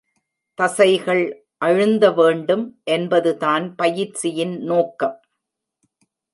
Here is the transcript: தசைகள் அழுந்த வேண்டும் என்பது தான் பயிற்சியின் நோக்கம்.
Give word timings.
தசைகள் 0.59 1.21
அழுந்த 1.57 2.11
வேண்டும் 2.11 2.65
என்பது 2.83 3.37
தான் 3.37 3.75
பயிற்சியின் 3.75 4.55
நோக்கம். 4.63 5.17